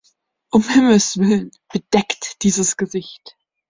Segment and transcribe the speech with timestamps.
[0.51, 3.37] Um Himmels willen, bedeckt dieses Gesicht!